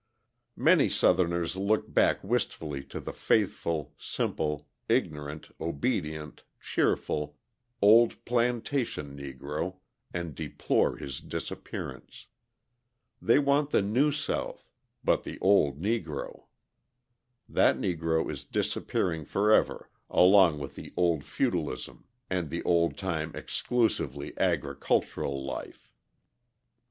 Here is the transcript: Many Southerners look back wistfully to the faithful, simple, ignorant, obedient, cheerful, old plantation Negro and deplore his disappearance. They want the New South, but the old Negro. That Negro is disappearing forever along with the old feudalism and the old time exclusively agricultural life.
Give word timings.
Many 0.57 0.89
Southerners 0.89 1.55
look 1.55 1.93
back 1.93 2.23
wistfully 2.23 2.83
to 2.85 2.99
the 2.99 3.13
faithful, 3.13 3.93
simple, 3.99 4.67
ignorant, 4.89 5.49
obedient, 5.61 6.41
cheerful, 6.59 7.37
old 7.83 8.25
plantation 8.25 9.15
Negro 9.15 9.75
and 10.11 10.33
deplore 10.33 10.97
his 10.97 11.19
disappearance. 11.19 12.25
They 13.21 13.37
want 13.37 13.69
the 13.69 13.83
New 13.83 14.11
South, 14.11 14.65
but 15.03 15.23
the 15.23 15.37
old 15.39 15.79
Negro. 15.79 16.45
That 17.47 17.77
Negro 17.77 18.27
is 18.31 18.43
disappearing 18.43 19.23
forever 19.23 19.87
along 20.09 20.57
with 20.57 20.73
the 20.73 20.91
old 20.97 21.23
feudalism 21.23 22.05
and 22.27 22.49
the 22.49 22.63
old 22.63 22.97
time 22.97 23.35
exclusively 23.35 24.33
agricultural 24.39 25.45
life. 25.45 25.91